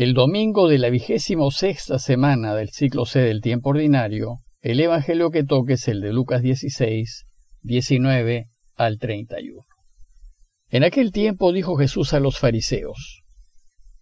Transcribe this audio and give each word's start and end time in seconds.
El 0.00 0.14
domingo 0.14 0.68
de 0.68 0.78
la 0.78 0.90
vigésimo 0.90 1.50
sexta 1.50 1.98
semana 1.98 2.54
del 2.54 2.68
ciclo 2.68 3.04
C 3.04 3.18
del 3.18 3.40
tiempo 3.40 3.70
ordinario, 3.70 4.36
el 4.60 4.78
evangelio 4.78 5.32
que 5.32 5.42
toque 5.42 5.72
es 5.72 5.88
el 5.88 6.00
de 6.00 6.12
Lucas 6.12 6.40
16, 6.40 7.26
19 7.62 8.46
al 8.76 8.98
31. 9.00 9.64
En 10.68 10.84
aquel 10.84 11.10
tiempo 11.10 11.52
dijo 11.52 11.74
Jesús 11.74 12.14
a 12.14 12.20
los 12.20 12.38
fariseos, 12.38 13.24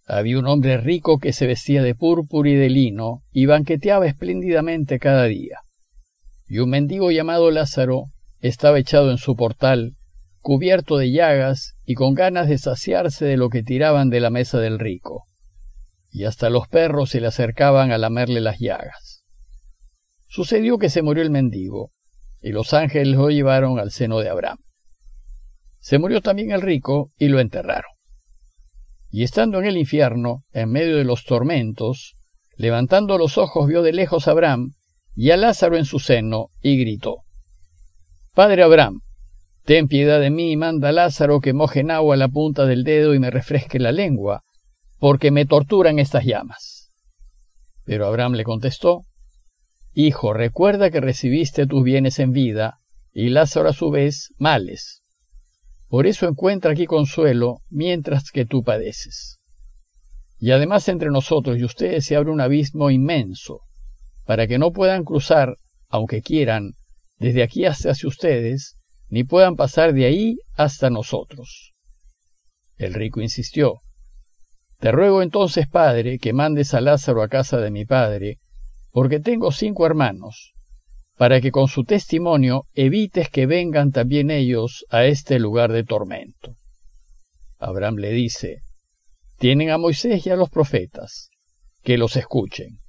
Había 0.05 0.37
un 0.37 0.45
hombre 0.45 0.77
rico 0.77 1.17
que 1.17 1.33
se 1.33 1.47
vestía 1.47 1.81
de 1.81 1.95
púrpura 1.95 2.47
y 2.47 2.53
de 2.53 2.69
lino 2.69 3.23
y 3.31 3.47
banqueteaba 3.47 4.05
espléndidamente 4.05 4.99
cada 4.99 5.23
día. 5.23 5.61
Y 6.47 6.59
un 6.59 6.69
mendigo 6.69 7.09
llamado 7.09 7.49
Lázaro 7.49 8.11
estaba 8.39 8.77
echado 8.77 9.09
en 9.09 9.17
su 9.17 9.35
portal, 9.35 9.95
cubierto 10.41 10.97
de 10.97 11.09
llagas 11.09 11.73
y 11.85 11.95
con 11.95 12.13
ganas 12.13 12.47
de 12.49 12.59
saciarse 12.59 13.25
de 13.25 13.37
lo 13.37 13.49
que 13.49 13.63
tiraban 13.63 14.11
de 14.11 14.19
la 14.19 14.29
mesa 14.29 14.59
del 14.59 14.77
rico 14.77 15.26
y 16.17 16.25
hasta 16.25 16.49
los 16.49 16.67
perros 16.67 17.11
se 17.11 17.21
le 17.21 17.27
acercaban 17.27 17.91
a 17.91 17.99
lamerle 17.99 18.41
las 18.41 18.57
llagas. 18.57 19.23
Sucedió 20.27 20.79
que 20.79 20.89
se 20.89 21.03
murió 21.03 21.21
el 21.21 21.29
mendigo, 21.29 21.91
y 22.41 22.49
los 22.49 22.73
ángeles 22.73 23.15
lo 23.15 23.29
llevaron 23.29 23.77
al 23.77 23.91
seno 23.91 24.17
de 24.17 24.29
Abraham. 24.29 24.57
Se 25.77 25.99
murió 25.99 26.21
también 26.21 26.51
el 26.51 26.61
rico, 26.61 27.11
y 27.19 27.27
lo 27.27 27.39
enterraron. 27.39 27.91
Y 29.11 29.21
estando 29.21 29.59
en 29.59 29.65
el 29.65 29.77
infierno, 29.77 30.43
en 30.53 30.71
medio 30.71 30.97
de 30.97 31.03
los 31.03 31.23
tormentos, 31.23 32.15
levantando 32.55 33.19
los 33.19 33.37
ojos 33.37 33.67
vio 33.67 33.83
de 33.83 33.93
lejos 33.93 34.27
a 34.27 34.31
Abraham 34.31 34.73
y 35.15 35.29
a 35.29 35.37
Lázaro 35.37 35.77
en 35.77 35.85
su 35.85 35.99
seno, 35.99 36.47
y 36.63 36.79
gritó, 36.79 37.17
Padre 38.33 38.63
Abraham, 38.63 39.01
ten 39.65 39.87
piedad 39.87 40.19
de 40.19 40.31
mí 40.31 40.51
y 40.51 40.57
manda 40.57 40.89
a 40.89 40.93
Lázaro 40.93 41.41
que 41.41 41.53
moje 41.53 41.81
en 41.81 41.91
agua 41.91 42.17
la 42.17 42.27
punta 42.27 42.65
del 42.65 42.83
dedo 42.83 43.13
y 43.13 43.19
me 43.19 43.29
refresque 43.29 43.77
la 43.77 43.91
lengua, 43.91 44.41
porque 44.99 45.31
me 45.31 45.45
torturan 45.45 45.99
estas 45.99 46.25
llamas. 46.25 46.91
Pero 47.85 48.07
Abraham 48.07 48.33
le 48.33 48.43
contestó, 48.43 49.05
Hijo, 49.93 50.33
recuerda 50.33 50.91
que 50.91 51.01
recibiste 51.01 51.65
tus 51.65 51.83
bienes 51.83 52.19
en 52.19 52.31
vida, 52.31 52.79
y 53.13 53.29
Lázaro 53.29 53.69
a 53.69 53.73
su 53.73 53.89
vez 53.89 54.29
males. 54.37 55.01
Por 55.87 56.05
eso 56.05 56.27
encuentra 56.27 56.71
aquí 56.71 56.85
consuelo 56.85 57.61
mientras 57.69 58.29
que 58.31 58.45
tú 58.45 58.61
padeces. 58.61 59.39
Y 60.37 60.51
además 60.51 60.87
entre 60.87 61.09
nosotros 61.09 61.57
y 61.57 61.63
ustedes 61.63 62.05
se 62.05 62.15
abre 62.15 62.29
un 62.29 62.41
abismo 62.41 62.91
inmenso, 62.91 63.61
para 64.25 64.45
que 64.45 64.59
no 64.59 64.71
puedan 64.71 65.03
cruzar, 65.03 65.55
aunque 65.89 66.21
quieran, 66.21 66.73
desde 67.17 67.41
aquí 67.41 67.65
hasta 67.65 67.91
hacia 67.91 68.07
ustedes, 68.07 68.77
ni 69.09 69.23
puedan 69.23 69.55
pasar 69.55 69.93
de 69.93 70.05
ahí 70.05 70.35
hasta 70.53 70.89
nosotros. 70.89 71.73
El 72.75 72.93
rico 72.93 73.21
insistió, 73.21 73.79
te 74.79 74.91
ruego 74.91 75.23
entonces, 75.23 75.67
Padre, 75.67 76.19
que 76.19 76.33
mandes 76.33 76.73
a 76.73 76.81
Lázaro 76.81 77.23
a 77.23 77.27
casa 77.27 77.57
de 77.57 77.71
mi 77.71 77.85
Padre, 77.85 78.37
porque 78.91 79.19
tengo 79.19 79.51
cinco 79.51 79.85
hermanos, 79.85 80.53
para 81.17 81.41
que 81.41 81.51
con 81.51 81.67
su 81.67 81.83
testimonio 81.83 82.65
evites 82.75 83.29
que 83.29 83.47
vengan 83.47 83.91
también 83.91 84.29
ellos 84.29 84.85
a 84.89 85.05
este 85.05 85.39
lugar 85.39 85.71
de 85.71 85.83
tormento. 85.83 86.55
Abraham 87.57 87.95
le 87.95 88.11
dice, 88.11 88.61
Tienen 89.39 89.71
a 89.71 89.79
Moisés 89.79 90.25
y 90.27 90.29
a 90.29 90.35
los 90.35 90.51
profetas, 90.51 91.29
que 91.83 91.97
los 91.97 92.15
escuchen. 92.15 92.79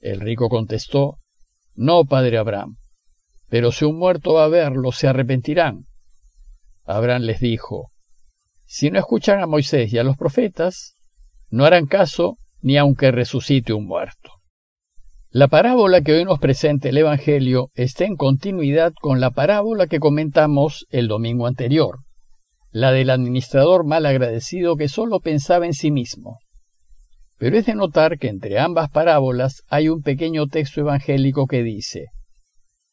El 0.00 0.20
rico 0.20 0.50
contestó, 0.50 1.18
No, 1.74 2.04
padre 2.04 2.36
Abraham, 2.36 2.76
pero 3.48 3.72
si 3.72 3.86
un 3.86 3.98
muerto 3.98 4.34
va 4.34 4.44
a 4.44 4.48
verlo, 4.48 4.92
se 4.92 5.08
arrepentirán. 5.08 5.86
Abraham 6.84 7.22
les 7.22 7.40
dijo, 7.40 7.92
Si 8.66 8.90
no 8.90 8.98
escuchan 8.98 9.40
a 9.40 9.46
Moisés 9.46 9.90
y 9.92 9.98
a 9.98 10.04
los 10.04 10.18
profetas, 10.18 10.97
no 11.50 11.64
harán 11.64 11.86
caso 11.86 12.36
ni 12.60 12.76
aunque 12.76 13.10
resucite 13.10 13.72
un 13.72 13.86
muerto. 13.86 14.32
La 15.30 15.48
parábola 15.48 16.00
que 16.00 16.12
hoy 16.12 16.24
nos 16.24 16.38
presenta 16.38 16.88
el 16.88 16.96
Evangelio 16.96 17.70
está 17.74 18.04
en 18.04 18.16
continuidad 18.16 18.92
con 19.00 19.20
la 19.20 19.30
parábola 19.30 19.86
que 19.86 20.00
comentamos 20.00 20.86
el 20.88 21.06
domingo 21.06 21.46
anterior, 21.46 21.98
la 22.70 22.92
del 22.92 23.10
administrador 23.10 23.84
mal 23.84 24.06
agradecido 24.06 24.76
que 24.76 24.88
solo 24.88 25.20
pensaba 25.20 25.66
en 25.66 25.74
sí 25.74 25.90
mismo. 25.90 26.38
Pero 27.36 27.58
es 27.58 27.66
de 27.66 27.74
notar 27.74 28.18
que 28.18 28.28
entre 28.28 28.58
ambas 28.58 28.90
parábolas 28.90 29.62
hay 29.68 29.88
un 29.88 30.02
pequeño 30.02 30.46
texto 30.46 30.80
evangélico 30.80 31.46
que 31.46 31.62
dice, 31.62 32.06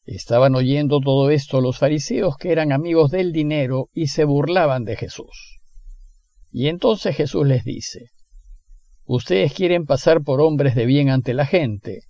Estaban 0.04 0.54
oyendo 0.54 1.00
todo 1.00 1.30
esto 1.30 1.60
los 1.60 1.78
fariseos 1.78 2.36
que 2.36 2.52
eran 2.52 2.70
amigos 2.70 3.10
del 3.10 3.32
dinero 3.32 3.88
y 3.92 4.06
se 4.06 4.24
burlaban 4.24 4.84
de 4.84 4.94
Jesús. 4.94 5.58
Y 6.52 6.68
entonces 6.68 7.16
Jesús 7.16 7.44
les 7.44 7.64
dice, 7.64 8.10
Ustedes 9.06 9.52
quieren 9.52 9.86
pasar 9.86 10.22
por 10.22 10.40
hombres 10.40 10.74
de 10.74 10.84
bien 10.84 11.10
ante 11.10 11.32
la 11.32 11.46
gente, 11.46 12.02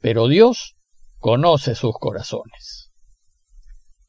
pero 0.00 0.26
Dios 0.26 0.74
conoce 1.18 1.76
sus 1.76 1.94
corazones. 1.94 2.90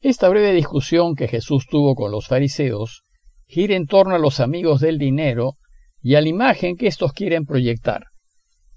Esta 0.00 0.28
breve 0.28 0.52
discusión 0.52 1.14
que 1.14 1.28
Jesús 1.28 1.66
tuvo 1.70 1.94
con 1.94 2.10
los 2.10 2.26
fariseos 2.26 3.04
gira 3.46 3.76
en 3.76 3.86
torno 3.86 4.16
a 4.16 4.18
los 4.18 4.40
amigos 4.40 4.80
del 4.80 4.98
dinero 4.98 5.54
y 6.02 6.16
a 6.16 6.20
la 6.20 6.28
imagen 6.28 6.76
que 6.76 6.88
estos 6.88 7.12
quieren 7.12 7.46
proyectar, 7.46 8.06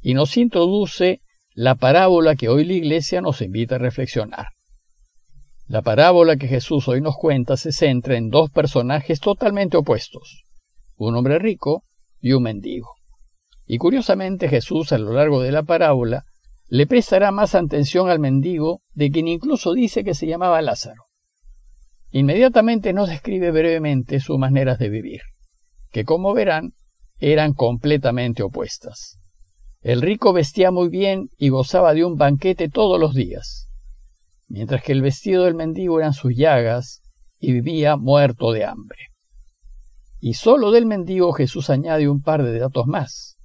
y 0.02 0.14
nos 0.14 0.38
introduce 0.38 1.20
la 1.54 1.74
parábola 1.74 2.36
que 2.36 2.50
hoy 2.50 2.64
la 2.64 2.74
Iglesia 2.74 3.22
nos 3.22 3.42
invita 3.42 3.76
a 3.76 3.80
reflexionar. 3.80 4.50
La 5.66 5.82
parábola 5.82 6.38
que 6.38 6.48
Jesús 6.48 6.88
hoy 6.88 7.02
nos 7.02 7.16
cuenta 7.16 7.58
se 7.58 7.72
centra 7.72 8.16
en 8.16 8.30
dos 8.30 8.52
personajes 8.52 9.20
totalmente 9.20 9.78
opuestos, 9.78 10.44
un 10.96 11.16
hombre 11.16 11.40
rico 11.40 11.84
y 12.22 12.34
un 12.34 12.44
mendigo. 12.44 12.97
Y 13.68 13.78
curiosamente 13.80 14.48
Jesús 14.48 14.94
a 14.94 14.98
lo 14.98 15.12
largo 15.12 15.42
de 15.42 15.52
la 15.52 15.64
parábola 15.64 16.24
le 16.70 16.88
prestará 16.88 17.32
más 17.32 17.54
atención 17.54 18.10
al 18.10 18.20
mendigo 18.20 18.82
de 18.94 19.12
quien 19.12 19.28
incluso 19.28 19.74
dice 19.74 20.06
que 20.06 20.14
se 20.14 20.26
llamaba 20.26 20.62
Lázaro. 20.62 21.04
Inmediatamente 22.12 22.94
nos 22.94 23.10
describe 23.10 23.52
brevemente 23.52 24.22
sus 24.22 24.40
maneras 24.40 24.80
de 24.80 24.88
vivir, 24.88 25.22
que 25.92 26.06
como 26.06 26.34
verán 26.34 26.72
eran 27.20 27.54
completamente 27.54 28.42
opuestas. 28.42 29.20
El 29.82 30.02
rico 30.02 30.32
vestía 30.32 30.72
muy 30.72 30.88
bien 30.88 31.30
y 31.38 31.50
gozaba 31.50 31.94
de 31.94 32.06
un 32.06 32.16
banquete 32.16 32.70
todos 32.70 33.00
los 33.00 33.14
días, 33.14 33.68
mientras 34.48 34.82
que 34.82 34.94
el 34.94 35.02
vestido 35.02 35.44
del 35.44 35.56
mendigo 35.56 36.00
eran 36.00 36.14
sus 36.14 36.34
llagas 36.36 37.02
y 37.40 37.52
vivía 37.52 37.98
muerto 37.98 38.54
de 38.54 38.64
hambre. 38.64 39.00
Y 40.20 40.36
solo 40.36 40.72
del 40.72 40.86
mendigo 40.86 41.34
Jesús 41.34 41.70
añade 41.70 42.08
un 42.08 42.22
par 42.22 42.44
de 42.44 42.58
datos 42.58 42.88
más 42.88 43.37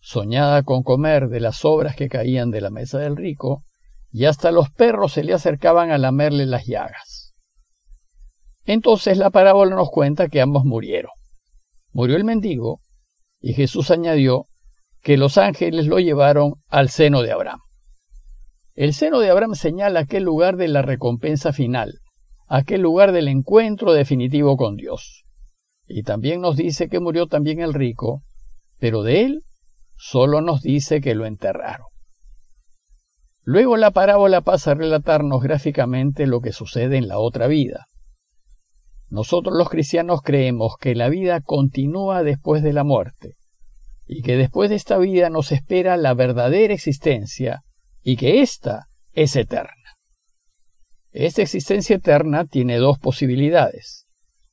soñada 0.00 0.62
con 0.62 0.82
comer 0.82 1.28
de 1.28 1.40
las 1.40 1.58
sobras 1.58 1.94
que 1.94 2.08
caían 2.08 2.50
de 2.50 2.60
la 2.60 2.70
mesa 2.70 2.98
del 2.98 3.16
rico, 3.16 3.64
y 4.10 4.24
hasta 4.24 4.50
los 4.50 4.70
perros 4.70 5.12
se 5.12 5.22
le 5.22 5.34
acercaban 5.34 5.90
a 5.90 5.98
lamerle 5.98 6.46
las 6.46 6.66
llagas. 6.66 7.32
Entonces 8.64 9.18
la 9.18 9.30
parábola 9.30 9.76
nos 9.76 9.90
cuenta 9.90 10.28
que 10.28 10.40
ambos 10.40 10.64
murieron. 10.64 11.12
Murió 11.92 12.16
el 12.16 12.24
mendigo, 12.24 12.80
y 13.40 13.54
Jesús 13.54 13.90
añadió 13.90 14.46
que 15.02 15.16
los 15.16 15.38
ángeles 15.38 15.86
lo 15.86 15.98
llevaron 15.98 16.54
al 16.68 16.88
seno 16.88 17.22
de 17.22 17.32
Abraham. 17.32 17.60
El 18.74 18.94
seno 18.94 19.20
de 19.20 19.30
Abraham 19.30 19.54
señala 19.54 20.00
aquel 20.00 20.24
lugar 20.24 20.56
de 20.56 20.68
la 20.68 20.82
recompensa 20.82 21.52
final, 21.52 22.00
aquel 22.46 22.80
lugar 22.82 23.12
del 23.12 23.28
encuentro 23.28 23.92
definitivo 23.92 24.56
con 24.56 24.76
Dios. 24.76 25.24
Y 25.86 26.02
también 26.02 26.40
nos 26.40 26.56
dice 26.56 26.88
que 26.88 27.00
murió 27.00 27.26
también 27.26 27.60
el 27.60 27.74
rico, 27.74 28.22
pero 28.78 29.02
de 29.02 29.22
él 29.22 29.42
solo 30.00 30.40
nos 30.40 30.62
dice 30.62 31.02
que 31.02 31.14
lo 31.14 31.26
enterraron. 31.26 31.86
Luego 33.42 33.76
la 33.76 33.90
parábola 33.90 34.40
pasa 34.40 34.70
a 34.70 34.74
relatarnos 34.74 35.42
gráficamente 35.42 36.26
lo 36.26 36.40
que 36.40 36.52
sucede 36.52 36.96
en 36.96 37.06
la 37.06 37.18
otra 37.18 37.48
vida. 37.48 37.86
Nosotros 39.10 39.54
los 39.54 39.68
cristianos 39.68 40.22
creemos 40.22 40.76
que 40.80 40.94
la 40.94 41.10
vida 41.10 41.40
continúa 41.40 42.22
después 42.22 42.62
de 42.62 42.72
la 42.72 42.82
muerte 42.82 43.34
y 44.06 44.22
que 44.22 44.36
después 44.36 44.70
de 44.70 44.76
esta 44.76 44.96
vida 44.96 45.28
nos 45.28 45.52
espera 45.52 45.98
la 45.98 46.14
verdadera 46.14 46.72
existencia 46.72 47.60
y 48.02 48.16
que 48.16 48.40
ésta 48.40 48.86
es 49.12 49.36
eterna. 49.36 49.74
Esta 51.12 51.42
existencia 51.42 51.96
eterna 51.96 52.46
tiene 52.46 52.78
dos 52.78 52.98
posibilidades. 52.98 54.06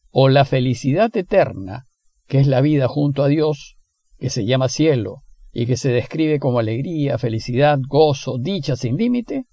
O 0.09 0.27
la 0.27 0.43
felicidad 0.43 1.15
eterna, 1.15 1.85
que 2.27 2.39
es 2.39 2.47
la 2.47 2.59
vida 2.61 2.87
junto 2.87 3.23
a 3.23 3.27
Dios, 3.27 3.77
que 4.17 4.29
se 4.29 4.45
llama 4.45 4.67
cielo, 4.67 5.23
y 5.59 5.65
que 5.65 5.75
se 5.75 5.89
describe 5.89 6.37
como 6.37 6.59
alegría, 6.59 7.17
felicidad, 7.17 7.79
gozo, 7.81 8.37
dicha 8.39 8.75
sin 8.75 8.95
límite, 8.95 9.45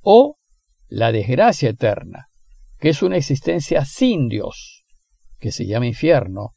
o 0.00 0.36
la 0.86 1.10
desgracia 1.10 1.70
eterna, 1.70 2.28
que 2.78 2.90
es 2.90 3.02
una 3.02 3.16
existencia 3.16 3.84
sin 3.84 4.28
Dios, 4.28 4.84
que 5.40 5.50
se 5.50 5.66
llama 5.66 5.88
infierno, 5.88 6.50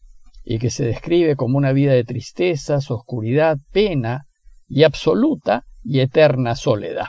y 0.43 0.59
que 0.59 0.69
se 0.69 0.85
describe 0.85 1.35
como 1.35 1.57
una 1.57 1.71
vida 1.71 1.93
de 1.93 2.03
tristezas, 2.03 2.91
oscuridad, 2.91 3.57
pena 3.71 4.27
y 4.67 4.83
absoluta 4.83 5.65
y 5.83 6.01
eterna 6.01 6.53
soledad. 6.53 7.07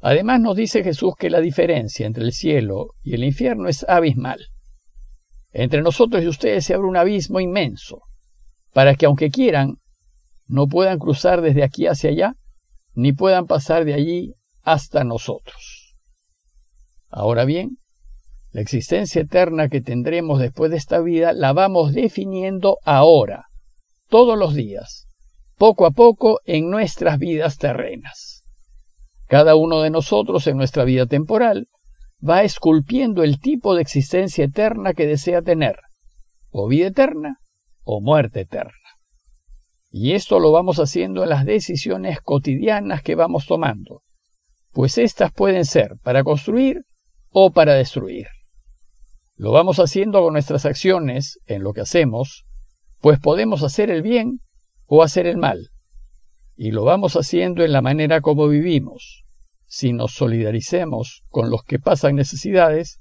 Además 0.00 0.40
nos 0.40 0.56
dice 0.56 0.82
Jesús 0.82 1.16
que 1.18 1.28
la 1.28 1.42
diferencia 1.42 2.06
entre 2.06 2.24
el 2.24 2.32
cielo 2.32 2.94
y 3.02 3.12
el 3.12 3.24
infierno 3.24 3.68
es 3.68 3.84
abismal. 3.86 4.46
Entre 5.52 5.82
nosotros 5.82 6.24
y 6.24 6.28
ustedes 6.28 6.64
se 6.64 6.72
abre 6.72 6.88
un 6.88 6.96
abismo 6.96 7.40
inmenso, 7.40 8.00
para 8.72 8.94
que 8.94 9.04
aunque 9.04 9.28
quieran, 9.30 9.76
no 10.50 10.66
puedan 10.66 10.98
cruzar 10.98 11.42
desde 11.42 11.62
aquí 11.62 11.86
hacia 11.86 12.10
allá, 12.10 12.34
ni 12.94 13.12
puedan 13.12 13.46
pasar 13.46 13.84
de 13.84 13.94
allí 13.94 14.34
hasta 14.62 15.04
nosotros. 15.04 15.94
Ahora 17.08 17.44
bien, 17.44 17.78
la 18.50 18.60
existencia 18.60 19.22
eterna 19.22 19.68
que 19.68 19.80
tendremos 19.80 20.40
después 20.40 20.72
de 20.72 20.76
esta 20.76 21.00
vida 21.00 21.32
la 21.32 21.52
vamos 21.52 21.92
definiendo 21.92 22.78
ahora, 22.84 23.46
todos 24.08 24.36
los 24.36 24.54
días, 24.54 25.06
poco 25.56 25.86
a 25.86 25.92
poco 25.92 26.40
en 26.44 26.68
nuestras 26.68 27.18
vidas 27.18 27.56
terrenas. 27.56 28.44
Cada 29.28 29.54
uno 29.54 29.82
de 29.82 29.90
nosotros 29.90 30.48
en 30.48 30.56
nuestra 30.56 30.82
vida 30.82 31.06
temporal 31.06 31.68
va 32.28 32.42
esculpiendo 32.42 33.22
el 33.22 33.38
tipo 33.38 33.76
de 33.76 33.82
existencia 33.82 34.46
eterna 34.46 34.94
que 34.94 35.06
desea 35.06 35.42
tener, 35.42 35.76
o 36.50 36.66
vida 36.66 36.88
eterna 36.88 37.38
o 37.84 38.00
muerte 38.00 38.40
eterna. 38.40 38.79
Y 39.90 40.12
esto 40.12 40.38
lo 40.38 40.52
vamos 40.52 40.78
haciendo 40.78 41.24
en 41.24 41.30
las 41.30 41.44
decisiones 41.44 42.20
cotidianas 42.20 43.02
que 43.02 43.16
vamos 43.16 43.46
tomando, 43.46 44.02
pues 44.72 44.98
éstas 44.98 45.32
pueden 45.32 45.64
ser 45.64 45.96
para 46.02 46.22
construir 46.22 46.82
o 47.30 47.50
para 47.50 47.74
destruir. 47.74 48.28
Lo 49.34 49.50
vamos 49.52 49.78
haciendo 49.78 50.22
con 50.22 50.34
nuestras 50.34 50.64
acciones 50.64 51.40
en 51.46 51.64
lo 51.64 51.72
que 51.72 51.80
hacemos, 51.80 52.44
pues 53.00 53.18
podemos 53.18 53.62
hacer 53.62 53.90
el 53.90 54.02
bien 54.02 54.40
o 54.86 55.02
hacer 55.02 55.26
el 55.26 55.38
mal. 55.38 55.70
Y 56.56 56.70
lo 56.70 56.84
vamos 56.84 57.16
haciendo 57.16 57.64
en 57.64 57.72
la 57.72 57.82
manera 57.82 58.20
como 58.20 58.46
vivimos, 58.46 59.24
si 59.66 59.92
nos 59.92 60.12
solidaricemos 60.12 61.22
con 61.30 61.50
los 61.50 61.64
que 61.64 61.78
pasan 61.78 62.14
necesidades 62.14 63.00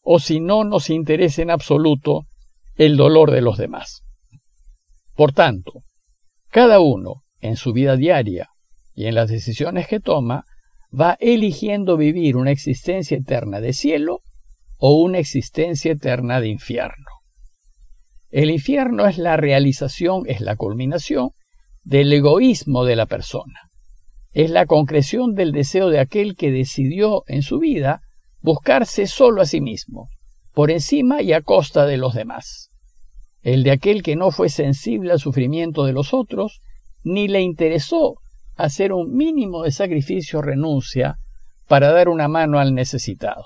o 0.00 0.18
si 0.18 0.40
no 0.40 0.64
nos 0.64 0.90
interesa 0.90 1.42
en 1.42 1.50
absoluto 1.50 2.26
el 2.76 2.96
dolor 2.96 3.30
de 3.30 3.40
los 3.40 3.56
demás. 3.58 4.02
Por 5.14 5.32
tanto, 5.32 5.82
cada 6.54 6.78
uno, 6.78 7.24
en 7.40 7.56
su 7.56 7.72
vida 7.72 7.96
diaria 7.96 8.48
y 8.94 9.06
en 9.06 9.16
las 9.16 9.28
decisiones 9.28 9.88
que 9.88 10.00
toma, 10.00 10.44
va 10.98 11.18
eligiendo 11.18 11.96
vivir 11.96 12.36
una 12.36 12.52
existencia 12.52 13.16
eterna 13.18 13.60
de 13.60 13.72
cielo 13.72 14.20
o 14.78 14.94
una 14.94 15.18
existencia 15.18 15.92
eterna 15.92 16.40
de 16.40 16.48
infierno. 16.48 17.10
El 18.30 18.50
infierno 18.50 19.06
es 19.06 19.18
la 19.18 19.36
realización, 19.36 20.22
es 20.26 20.40
la 20.40 20.56
culminación 20.56 21.30
del 21.82 22.12
egoísmo 22.12 22.84
de 22.84 22.96
la 22.96 23.06
persona 23.06 23.64
es 24.34 24.50
la 24.50 24.66
concreción 24.66 25.34
del 25.34 25.52
deseo 25.52 25.88
de 25.88 26.00
aquel 26.00 26.34
que 26.34 26.50
decidió 26.50 27.22
en 27.28 27.42
su 27.42 27.60
vida 27.60 28.02
buscarse 28.40 29.06
solo 29.06 29.40
a 29.40 29.46
sí 29.46 29.60
mismo, 29.60 30.08
por 30.52 30.72
encima 30.72 31.22
y 31.22 31.32
a 31.32 31.40
costa 31.40 31.86
de 31.86 31.96
los 31.96 32.14
demás. 32.14 32.70
El 33.44 33.62
de 33.62 33.70
aquel 33.70 34.02
que 34.02 34.16
no 34.16 34.32
fue 34.32 34.48
sensible 34.48 35.12
al 35.12 35.20
sufrimiento 35.20 35.84
de 35.84 35.92
los 35.92 36.12
otros, 36.12 36.62
ni 37.04 37.28
le 37.28 37.42
interesó 37.42 38.16
hacer 38.56 38.92
un 38.92 39.14
mínimo 39.14 39.62
de 39.62 39.70
sacrificio 39.70 40.40
o 40.40 40.42
renuncia 40.42 41.18
para 41.68 41.92
dar 41.92 42.08
una 42.08 42.26
mano 42.26 42.58
al 42.58 42.74
necesitado. 42.74 43.44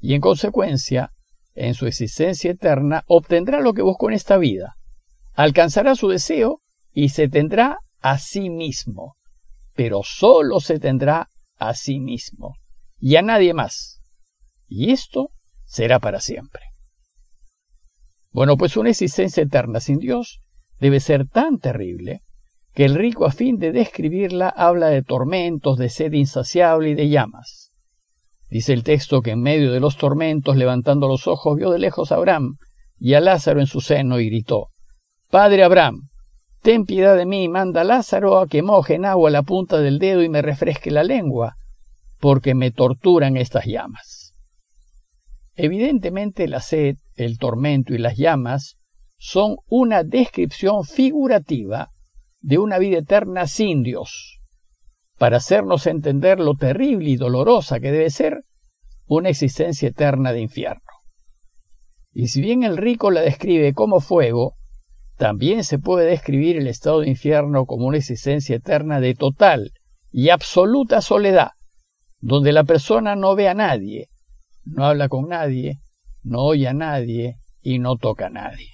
Y 0.00 0.14
en 0.14 0.20
consecuencia, 0.20 1.12
en 1.54 1.74
su 1.74 1.86
existencia 1.86 2.50
eterna, 2.50 3.04
obtendrá 3.06 3.60
lo 3.60 3.74
que 3.74 3.82
buscó 3.82 4.08
en 4.08 4.16
esta 4.16 4.38
vida, 4.38 4.74
alcanzará 5.34 5.94
su 5.94 6.08
deseo 6.08 6.60
y 6.92 7.10
se 7.10 7.28
tendrá 7.28 7.78
a 8.00 8.18
sí 8.18 8.50
mismo 8.50 9.14
pero 9.78 10.00
solo 10.02 10.58
se 10.58 10.80
tendrá 10.80 11.30
a 11.56 11.72
sí 11.72 12.00
mismo 12.00 12.56
y 12.98 13.14
a 13.14 13.22
nadie 13.22 13.54
más. 13.54 14.00
Y 14.66 14.90
esto 14.90 15.30
será 15.66 16.00
para 16.00 16.18
siempre. 16.18 16.64
Bueno, 18.32 18.56
pues 18.56 18.76
una 18.76 18.90
existencia 18.90 19.42
eterna 19.42 19.80
sin 19.80 19.98
Dios 19.98 20.40
debe 20.80 21.00
ser 21.00 21.26
tan 21.26 21.58
terrible 21.58 22.22
que 22.74 22.84
el 22.84 22.94
rico 22.94 23.26
a 23.26 23.32
fin 23.32 23.58
de 23.58 23.72
describirla 23.72 24.48
habla 24.48 24.88
de 24.88 25.02
tormentos, 25.02 25.78
de 25.78 25.88
sed 25.88 26.12
insaciable 26.12 26.90
y 26.90 26.94
de 26.94 27.08
llamas. 27.08 27.72
Dice 28.50 28.72
el 28.72 28.84
texto 28.84 29.20
que 29.20 29.32
en 29.32 29.40
medio 29.40 29.72
de 29.72 29.80
los 29.80 29.96
tormentos, 29.96 30.56
levantando 30.56 31.08
los 31.08 31.26
ojos, 31.26 31.56
vio 31.56 31.70
de 31.70 31.78
lejos 31.78 32.12
a 32.12 32.16
Abraham 32.16 32.56
y 32.98 33.14
a 33.14 33.20
Lázaro 33.20 33.60
en 33.60 33.66
su 33.66 33.80
seno 33.80 34.20
y 34.20 34.26
gritó, 34.26 34.68
Padre 35.30 35.64
Abraham, 35.64 36.08
Ten 36.62 36.84
piedad 36.84 37.16
de 37.16 37.24
mí, 37.24 37.48
manda 37.48 37.82
a 37.82 37.84
Lázaro 37.84 38.38
a 38.38 38.46
que 38.46 38.62
moje 38.62 38.94
en 38.94 39.04
agua 39.04 39.30
la 39.30 39.42
punta 39.42 39.78
del 39.78 39.98
dedo 39.98 40.22
y 40.22 40.28
me 40.28 40.42
refresque 40.42 40.90
la 40.90 41.04
lengua, 41.04 41.56
porque 42.18 42.54
me 42.54 42.70
torturan 42.70 43.36
estas 43.36 43.64
llamas. 43.64 44.34
Evidentemente 45.54 46.48
la 46.48 46.60
sed, 46.60 46.96
el 47.18 47.38
tormento 47.38 47.94
y 47.94 47.98
las 47.98 48.16
llamas 48.16 48.78
son 49.18 49.56
una 49.68 50.04
descripción 50.04 50.84
figurativa 50.84 51.90
de 52.40 52.58
una 52.58 52.78
vida 52.78 52.98
eterna 52.98 53.46
sin 53.46 53.82
Dios, 53.82 54.40
para 55.18 55.38
hacernos 55.38 55.86
entender 55.86 56.38
lo 56.38 56.54
terrible 56.54 57.10
y 57.10 57.16
dolorosa 57.16 57.80
que 57.80 57.90
debe 57.90 58.10
ser 58.10 58.44
una 59.06 59.28
existencia 59.28 59.88
eterna 59.88 60.32
de 60.32 60.40
infierno. 60.40 60.82
Y 62.12 62.28
si 62.28 62.40
bien 62.40 62.62
el 62.62 62.76
rico 62.76 63.10
la 63.10 63.20
describe 63.20 63.74
como 63.74 64.00
fuego, 64.00 64.54
también 65.16 65.64
se 65.64 65.80
puede 65.80 66.06
describir 66.06 66.56
el 66.56 66.68
estado 66.68 67.00
de 67.00 67.08
infierno 67.08 67.66
como 67.66 67.86
una 67.86 67.98
existencia 67.98 68.56
eterna 68.56 69.00
de 69.00 69.14
total 69.14 69.72
y 70.12 70.28
absoluta 70.28 71.00
soledad, 71.00 71.50
donde 72.20 72.52
la 72.52 72.64
persona 72.64 73.16
no 73.16 73.34
ve 73.34 73.48
a 73.48 73.54
nadie, 73.54 74.08
no 74.64 74.84
habla 74.84 75.08
con 75.08 75.28
nadie, 75.28 75.80
no 76.28 76.42
oye 76.42 76.68
a 76.68 76.74
nadie 76.74 77.36
y 77.62 77.78
no 77.78 77.96
toca 77.96 78.26
a 78.26 78.30
nadie. 78.30 78.70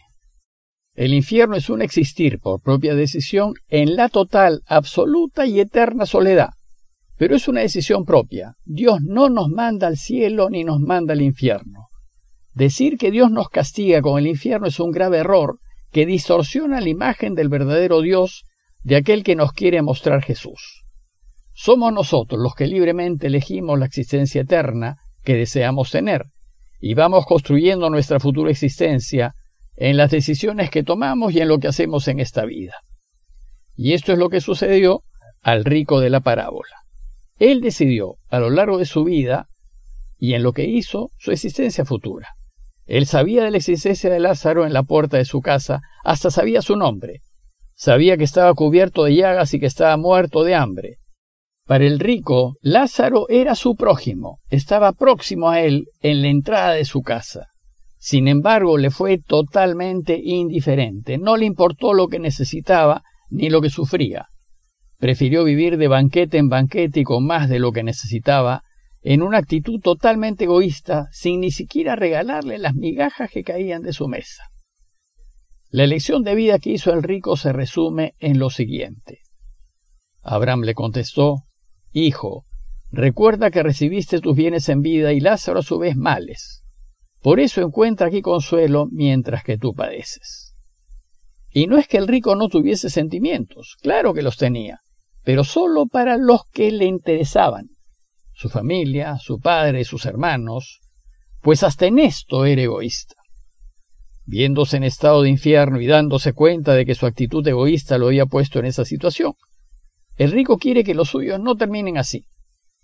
El 0.94 1.12
infierno 1.12 1.56
es 1.56 1.70
un 1.70 1.82
existir 1.82 2.38
por 2.38 2.60
propia 2.60 2.94
decisión 2.94 3.54
en 3.68 3.96
la 3.96 4.08
total, 4.08 4.62
absoluta 4.66 5.46
y 5.46 5.58
eterna 5.58 6.06
soledad, 6.06 6.50
pero 7.16 7.34
es 7.34 7.48
una 7.48 7.62
decisión 7.62 8.04
propia. 8.04 8.54
Dios 8.64 9.00
no 9.02 9.28
nos 9.28 9.48
manda 9.48 9.86
al 9.86 9.96
cielo 9.96 10.50
ni 10.50 10.62
nos 10.62 10.80
manda 10.80 11.12
al 11.12 11.22
infierno. 11.22 11.88
Decir 12.52 12.96
que 12.96 13.10
Dios 13.10 13.30
nos 13.32 13.48
castiga 13.48 14.02
con 14.02 14.18
el 14.18 14.28
infierno 14.28 14.68
es 14.68 14.78
un 14.78 14.92
grave 14.92 15.18
error 15.18 15.58
que 15.90 16.06
distorsiona 16.06 16.80
la 16.80 16.88
imagen 16.88 17.34
del 17.34 17.48
verdadero 17.48 18.00
Dios 18.00 18.44
de 18.82 18.96
aquel 18.96 19.24
que 19.24 19.34
nos 19.34 19.52
quiere 19.52 19.82
mostrar 19.82 20.22
Jesús. 20.22 20.84
Somos 21.52 21.92
nosotros 21.92 22.40
los 22.40 22.54
que 22.54 22.66
libremente 22.66 23.28
elegimos 23.28 23.78
la 23.78 23.86
existencia 23.86 24.42
eterna 24.42 24.98
que 25.22 25.34
deseamos 25.34 25.90
tener, 25.90 26.26
y 26.86 26.92
vamos 26.92 27.24
construyendo 27.24 27.88
nuestra 27.88 28.20
futura 28.20 28.50
existencia 28.50 29.34
en 29.74 29.96
las 29.96 30.10
decisiones 30.10 30.68
que 30.68 30.82
tomamos 30.82 31.32
y 31.32 31.40
en 31.40 31.48
lo 31.48 31.58
que 31.58 31.68
hacemos 31.68 32.08
en 32.08 32.20
esta 32.20 32.44
vida. 32.44 32.74
Y 33.74 33.94
esto 33.94 34.12
es 34.12 34.18
lo 34.18 34.28
que 34.28 34.42
sucedió 34.42 35.00
al 35.40 35.64
rico 35.64 36.00
de 36.00 36.10
la 36.10 36.20
parábola. 36.20 36.76
Él 37.38 37.62
decidió 37.62 38.16
a 38.28 38.38
lo 38.38 38.50
largo 38.50 38.76
de 38.76 38.84
su 38.84 39.02
vida 39.02 39.48
y 40.18 40.34
en 40.34 40.42
lo 40.42 40.52
que 40.52 40.66
hizo 40.66 41.08
su 41.16 41.32
existencia 41.32 41.86
futura. 41.86 42.34
Él 42.84 43.06
sabía 43.06 43.44
de 43.44 43.50
la 43.50 43.56
existencia 43.56 44.10
de 44.10 44.20
Lázaro 44.20 44.66
en 44.66 44.74
la 44.74 44.82
puerta 44.82 45.16
de 45.16 45.24
su 45.24 45.40
casa, 45.40 45.80
hasta 46.04 46.30
sabía 46.30 46.60
su 46.60 46.76
nombre. 46.76 47.22
Sabía 47.72 48.18
que 48.18 48.24
estaba 48.24 48.52
cubierto 48.52 49.04
de 49.04 49.14
llagas 49.14 49.54
y 49.54 49.58
que 49.58 49.64
estaba 49.64 49.96
muerto 49.96 50.44
de 50.44 50.54
hambre. 50.54 50.98
Para 51.66 51.86
el 51.86 51.98
rico, 51.98 52.56
Lázaro 52.60 53.26
era 53.30 53.54
su 53.54 53.74
prójimo, 53.74 54.38
estaba 54.50 54.92
próximo 54.92 55.48
a 55.48 55.62
él 55.62 55.86
en 56.02 56.20
la 56.20 56.28
entrada 56.28 56.72
de 56.72 56.84
su 56.84 57.00
casa. 57.00 57.46
Sin 57.96 58.28
embargo, 58.28 58.76
le 58.76 58.90
fue 58.90 59.16
totalmente 59.16 60.20
indiferente, 60.22 61.16
no 61.16 61.38
le 61.38 61.46
importó 61.46 61.94
lo 61.94 62.08
que 62.08 62.18
necesitaba 62.18 63.02
ni 63.30 63.48
lo 63.48 63.62
que 63.62 63.70
sufría. 63.70 64.26
Prefirió 64.98 65.42
vivir 65.42 65.78
de 65.78 65.88
banquete 65.88 66.36
en 66.36 66.50
banquete 66.50 67.00
y 67.00 67.04
con 67.04 67.24
más 67.24 67.48
de 67.48 67.58
lo 67.58 67.72
que 67.72 67.82
necesitaba, 67.82 68.62
en 69.00 69.22
una 69.22 69.38
actitud 69.38 69.80
totalmente 69.80 70.44
egoísta, 70.44 71.08
sin 71.12 71.40
ni 71.40 71.50
siquiera 71.50 71.96
regalarle 71.96 72.58
las 72.58 72.74
migajas 72.74 73.30
que 73.30 73.42
caían 73.42 73.82
de 73.82 73.94
su 73.94 74.06
mesa. 74.06 74.44
La 75.70 75.84
elección 75.84 76.24
de 76.24 76.34
vida 76.34 76.58
que 76.58 76.70
hizo 76.70 76.92
el 76.92 77.02
rico 77.02 77.38
se 77.38 77.54
resume 77.54 78.12
en 78.18 78.38
lo 78.38 78.50
siguiente. 78.50 79.20
Abraham 80.22 80.62
le 80.62 80.74
contestó, 80.74 81.43
Hijo, 81.96 82.44
recuerda 82.90 83.52
que 83.52 83.62
recibiste 83.62 84.18
tus 84.18 84.34
bienes 84.34 84.68
en 84.68 84.82
vida 84.82 85.12
y 85.12 85.20
Lázaro 85.20 85.60
a 85.60 85.62
su 85.62 85.78
vez 85.78 85.96
males. 85.96 86.64
Por 87.22 87.38
eso 87.38 87.62
encuentra 87.62 88.08
aquí 88.08 88.20
consuelo 88.20 88.88
mientras 88.90 89.44
que 89.44 89.58
tú 89.58 89.74
padeces. 89.74 90.56
Y 91.52 91.68
no 91.68 91.78
es 91.78 91.86
que 91.86 91.98
el 91.98 92.08
rico 92.08 92.34
no 92.34 92.48
tuviese 92.48 92.90
sentimientos, 92.90 93.76
claro 93.80 94.12
que 94.12 94.22
los 94.22 94.36
tenía, 94.36 94.80
pero 95.22 95.44
solo 95.44 95.86
para 95.86 96.16
los 96.16 96.40
que 96.52 96.72
le 96.72 96.86
interesaban 96.86 97.68
su 98.32 98.48
familia, 98.48 99.16
su 99.20 99.38
padre, 99.38 99.84
sus 99.84 100.04
hermanos, 100.04 100.80
pues 101.42 101.62
hasta 101.62 101.86
en 101.86 102.00
esto 102.00 102.44
era 102.44 102.62
egoísta. 102.62 103.14
Viéndose 104.24 104.78
en 104.78 104.82
estado 104.82 105.22
de 105.22 105.28
infierno 105.28 105.80
y 105.80 105.86
dándose 105.86 106.32
cuenta 106.32 106.74
de 106.74 106.86
que 106.86 106.96
su 106.96 107.06
actitud 107.06 107.46
egoísta 107.46 107.98
lo 107.98 108.08
había 108.08 108.26
puesto 108.26 108.58
en 108.58 108.64
esa 108.64 108.84
situación, 108.84 109.34
el 110.16 110.30
rico 110.30 110.58
quiere 110.58 110.84
que 110.84 110.94
los 110.94 111.10
suyos 111.10 111.40
no 111.40 111.56
terminen 111.56 111.98
así. 111.98 112.26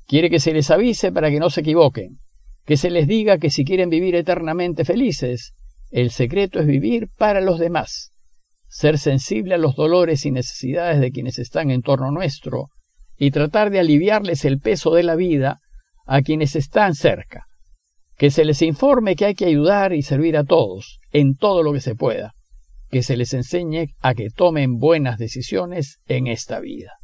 Quiere 0.06 0.30
que 0.30 0.40
se 0.40 0.52
les 0.52 0.70
avise 0.70 1.12
para 1.12 1.30
que 1.30 1.38
no 1.38 1.50
se 1.50 1.60
equivoquen, 1.60 2.18
que 2.64 2.76
se 2.76 2.90
les 2.90 3.06
diga 3.06 3.38
que 3.38 3.50
si 3.50 3.64
quieren 3.64 3.90
vivir 3.90 4.16
eternamente 4.16 4.84
felices, 4.84 5.54
el 5.90 6.10
secreto 6.10 6.60
es 6.60 6.66
vivir 6.66 7.08
para 7.16 7.40
los 7.40 7.58
demás, 7.58 8.12
ser 8.68 8.98
sensible 8.98 9.54
a 9.54 9.58
los 9.58 9.74
dolores 9.74 10.24
y 10.26 10.30
necesidades 10.30 11.00
de 11.00 11.10
quienes 11.10 11.38
están 11.38 11.70
en 11.70 11.82
torno 11.82 12.10
nuestro 12.10 12.68
y 13.16 13.30
tratar 13.30 13.70
de 13.70 13.80
aliviarles 13.80 14.44
el 14.44 14.60
peso 14.60 14.94
de 14.94 15.02
la 15.02 15.14
vida 15.14 15.58
a 16.06 16.22
quienes 16.22 16.56
están 16.56 16.94
cerca. 16.94 17.46
Que 18.16 18.30
se 18.30 18.44
les 18.44 18.62
informe 18.62 19.16
que 19.16 19.26
hay 19.26 19.34
que 19.34 19.46
ayudar 19.46 19.92
y 19.92 20.02
servir 20.02 20.36
a 20.36 20.44
todos, 20.44 21.00
en 21.10 21.36
todo 21.36 21.62
lo 21.62 21.72
que 21.72 21.80
se 21.80 21.94
pueda. 21.94 22.34
Que 22.88 23.02
se 23.02 23.16
les 23.16 23.34
enseñe 23.34 23.94
a 24.00 24.14
que 24.14 24.30
tomen 24.30 24.78
buenas 24.78 25.18
decisiones 25.18 26.00
en 26.06 26.26
esta 26.26 26.60
vida. 26.60 26.99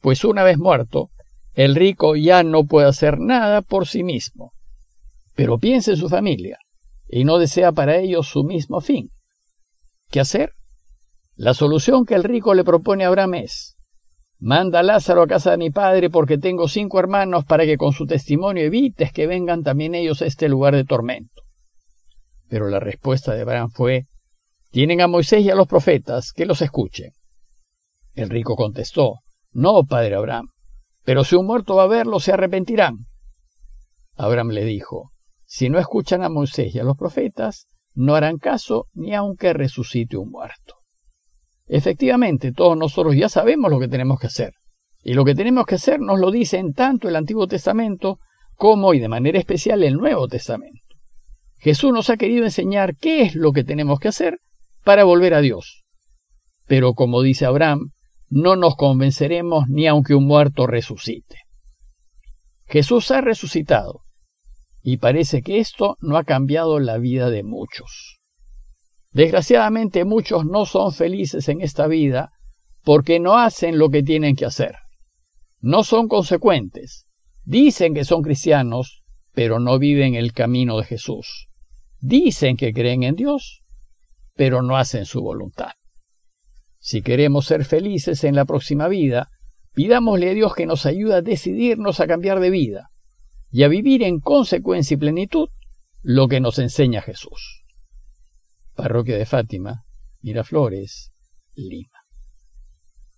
Pues 0.00 0.24
una 0.24 0.42
vez 0.42 0.58
muerto, 0.58 1.10
el 1.52 1.74
rico 1.74 2.16
ya 2.16 2.42
no 2.42 2.64
puede 2.64 2.88
hacer 2.88 3.18
nada 3.18 3.62
por 3.62 3.86
sí 3.86 4.02
mismo. 4.02 4.52
Pero 5.34 5.58
piensa 5.58 5.92
en 5.92 5.96
su 5.96 6.08
familia 6.08 6.58
y 7.08 7.24
no 7.24 7.38
desea 7.38 7.72
para 7.72 7.96
ellos 7.96 8.28
su 8.28 8.44
mismo 8.44 8.80
fin. 8.80 9.10
¿Qué 10.10 10.20
hacer? 10.20 10.52
La 11.36 11.54
solución 11.54 12.04
que 12.04 12.14
el 12.14 12.24
rico 12.24 12.54
le 12.54 12.64
propone 12.64 13.04
a 13.04 13.08
Abraham 13.08 13.34
es, 13.34 13.76
manda 14.38 14.80
a 14.80 14.82
Lázaro 14.82 15.22
a 15.22 15.26
casa 15.26 15.52
de 15.52 15.58
mi 15.58 15.70
padre 15.70 16.10
porque 16.10 16.38
tengo 16.38 16.68
cinco 16.68 16.98
hermanos 16.98 17.44
para 17.44 17.64
que 17.64 17.76
con 17.76 17.92
su 17.92 18.06
testimonio 18.06 18.64
evites 18.64 19.12
que 19.12 19.26
vengan 19.26 19.62
también 19.62 19.94
ellos 19.94 20.22
a 20.22 20.26
este 20.26 20.48
lugar 20.48 20.74
de 20.74 20.84
tormento. 20.84 21.42
Pero 22.48 22.68
la 22.68 22.80
respuesta 22.80 23.34
de 23.34 23.42
Abraham 23.42 23.70
fue, 23.70 24.06
tienen 24.70 25.00
a 25.00 25.08
Moisés 25.08 25.42
y 25.42 25.50
a 25.50 25.54
los 25.54 25.68
profetas, 25.68 26.32
que 26.32 26.46
los 26.46 26.62
escuchen. 26.62 27.12
El 28.14 28.28
rico 28.28 28.56
contestó, 28.56 29.20
no, 29.52 29.84
padre 29.84 30.14
Abraham, 30.14 30.48
pero 31.04 31.24
si 31.24 31.36
un 31.36 31.46
muerto 31.46 31.76
va 31.76 31.84
a 31.84 31.88
verlo, 31.88 32.20
se 32.20 32.32
arrepentirán. 32.32 33.06
Abraham 34.16 34.50
le 34.50 34.64
dijo, 34.64 35.10
si 35.44 35.68
no 35.68 35.78
escuchan 35.78 36.22
a 36.22 36.28
Moisés 36.28 36.74
y 36.74 36.78
a 36.78 36.84
los 36.84 36.96
profetas, 36.96 37.66
no 37.94 38.14
harán 38.14 38.38
caso 38.38 38.86
ni 38.92 39.14
aunque 39.14 39.52
resucite 39.52 40.16
un 40.16 40.30
muerto. 40.30 40.76
Efectivamente, 41.66 42.52
todos 42.52 42.76
nosotros 42.76 43.16
ya 43.16 43.28
sabemos 43.28 43.70
lo 43.70 43.78
que 43.78 43.88
tenemos 43.88 44.20
que 44.20 44.26
hacer. 44.26 44.52
Y 45.02 45.14
lo 45.14 45.24
que 45.24 45.34
tenemos 45.34 45.66
que 45.66 45.76
hacer 45.76 46.00
nos 46.00 46.20
lo 46.20 46.30
dice 46.30 46.58
en 46.58 46.72
tanto 46.72 47.08
el 47.08 47.16
Antiguo 47.16 47.46
Testamento 47.46 48.18
como 48.56 48.92
y 48.92 49.00
de 49.00 49.08
manera 49.08 49.38
especial 49.38 49.82
el 49.82 49.94
Nuevo 49.94 50.28
Testamento. 50.28 50.80
Jesús 51.56 51.92
nos 51.92 52.10
ha 52.10 52.16
querido 52.16 52.44
enseñar 52.44 52.96
qué 52.96 53.22
es 53.22 53.34
lo 53.34 53.52
que 53.52 53.64
tenemos 53.64 53.98
que 54.00 54.08
hacer 54.08 54.38
para 54.84 55.04
volver 55.04 55.34
a 55.34 55.40
Dios. 55.40 55.82
Pero 56.66 56.94
como 56.94 57.22
dice 57.22 57.46
Abraham, 57.46 57.90
no 58.30 58.54
nos 58.56 58.76
convenceremos 58.76 59.68
ni 59.68 59.86
aunque 59.86 60.14
un 60.14 60.24
muerto 60.24 60.66
resucite. 60.66 61.36
Jesús 62.66 63.10
ha 63.10 63.20
resucitado 63.20 64.02
y 64.82 64.98
parece 64.98 65.42
que 65.42 65.58
esto 65.58 65.98
no 66.00 66.16
ha 66.16 66.24
cambiado 66.24 66.78
la 66.78 66.98
vida 66.98 67.28
de 67.28 67.42
muchos. 67.42 68.20
Desgraciadamente 69.10 70.04
muchos 70.04 70.46
no 70.46 70.64
son 70.64 70.92
felices 70.92 71.48
en 71.48 71.60
esta 71.60 71.88
vida 71.88 72.30
porque 72.84 73.18
no 73.18 73.36
hacen 73.36 73.76
lo 73.76 73.90
que 73.90 74.04
tienen 74.04 74.36
que 74.36 74.46
hacer. 74.46 74.76
No 75.60 75.82
son 75.82 76.06
consecuentes. 76.06 77.06
Dicen 77.44 77.92
que 77.92 78.04
son 78.04 78.22
cristianos, 78.22 79.02
pero 79.34 79.58
no 79.58 79.78
viven 79.78 80.14
el 80.14 80.32
camino 80.32 80.78
de 80.78 80.84
Jesús. 80.84 81.48
Dicen 81.98 82.56
que 82.56 82.72
creen 82.72 83.02
en 83.02 83.16
Dios, 83.16 83.62
pero 84.34 84.62
no 84.62 84.76
hacen 84.76 85.04
su 85.04 85.20
voluntad. 85.20 85.72
Si 86.80 87.02
queremos 87.02 87.46
ser 87.46 87.64
felices 87.64 88.24
en 88.24 88.34
la 88.34 88.46
próxima 88.46 88.88
vida, 88.88 89.28
pidámosle 89.74 90.30
a 90.30 90.34
Dios 90.34 90.54
que 90.54 90.66
nos 90.66 90.86
ayude 90.86 91.14
a 91.14 91.22
decidirnos 91.22 92.00
a 92.00 92.06
cambiar 92.06 92.40
de 92.40 92.50
vida 92.50 92.90
y 93.50 93.64
a 93.64 93.68
vivir 93.68 94.02
en 94.02 94.18
consecuencia 94.20 94.94
y 94.94 94.98
plenitud 94.98 95.48
lo 96.02 96.26
que 96.28 96.40
nos 96.40 96.58
enseña 96.58 97.02
Jesús. 97.02 97.64
Parroquia 98.74 99.18
de 99.18 99.26
Fátima, 99.26 99.84
Miraflores, 100.22 101.12
Lima. 101.54 101.99